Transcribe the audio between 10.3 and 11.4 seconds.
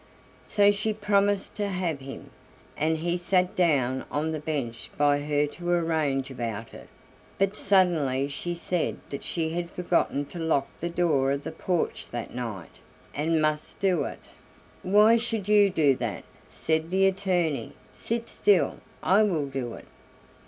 to lock the door